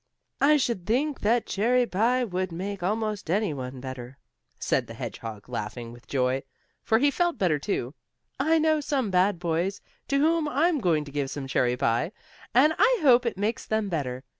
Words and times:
"I 0.41 0.57
should 0.57 0.87
think 0.87 1.19
that 1.19 1.45
cherry 1.45 1.85
pie 1.85 2.23
would 2.23 2.51
make 2.51 2.81
almost 2.81 3.29
any 3.29 3.53
one 3.53 3.79
better," 3.79 4.17
said 4.57 4.87
the 4.87 4.95
hedgehog, 4.95 5.47
laughing 5.47 5.91
with 5.91 6.07
joy, 6.07 6.41
for 6.81 6.97
he 6.97 7.11
felt 7.11 7.37
better, 7.37 7.59
too. 7.59 7.93
"I 8.39 8.57
know 8.57 8.81
some 8.81 9.11
bad 9.11 9.37
boys 9.37 9.79
to 10.07 10.17
whom 10.17 10.47
I'm 10.47 10.79
going 10.79 11.05
to 11.05 11.11
give 11.11 11.29
some 11.29 11.45
cherry 11.47 11.77
pie, 11.77 12.13
and 12.51 12.73
I 12.79 12.99
hope 13.03 13.27
it 13.27 13.37
makes 13.37 13.67
them 13.67 13.89
better. 13.89 14.23